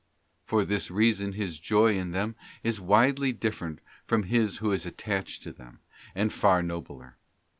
[0.47, 5.43] For this reason his joy in them is widely different from his who is attached
[5.43, 5.79] to them,
[6.15, 7.17] and far nobler.